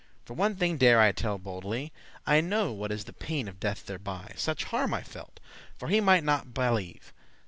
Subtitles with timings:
[0.25, 1.91] For one thing dare I telle boldely,
[2.25, 5.39] I know what is the pain of death thereby; Such harm I felt,
[5.77, 7.13] for he might not byleve.